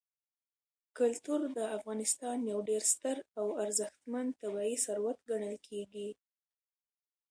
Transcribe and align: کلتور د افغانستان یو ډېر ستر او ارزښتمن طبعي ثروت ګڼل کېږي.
کلتور 0.97 1.39
د 1.57 1.59
افغانستان 1.77 2.37
یو 2.51 2.59
ډېر 2.69 2.83
ستر 2.93 3.17
او 3.39 3.47
ارزښتمن 3.63 4.25
طبعي 4.41 4.75
ثروت 4.85 5.17
ګڼل 5.29 5.55
کېږي. 5.67 6.09